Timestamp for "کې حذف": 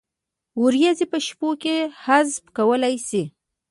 1.61-2.35